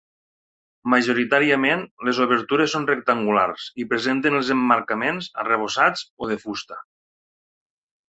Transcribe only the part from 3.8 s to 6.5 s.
i presenten els emmarcaments arrebossats o de